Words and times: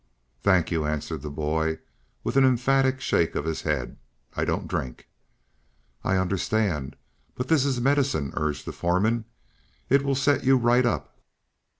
"Thank 0.41 0.71
you," 0.71 0.83
answered 0.87 1.21
the 1.21 1.29
boy, 1.29 1.77
with 2.23 2.35
an 2.35 2.43
emphatic 2.43 2.99
shake 2.99 3.35
of 3.35 3.45
the 3.45 3.53
head. 3.53 3.97
"I 4.35 4.45
don't 4.45 4.67
drink." 4.67 5.07
"I 6.03 6.15
understand. 6.17 6.95
But 7.35 7.49
this 7.49 7.65
is 7.65 7.79
medicine," 7.79 8.33
urged 8.35 8.65
the 8.65 8.71
foreman. 8.71 9.25
"It 9.89 10.03
will 10.03 10.15
set 10.15 10.43
you 10.43 10.57
right 10.57 10.87
up." 10.87 11.15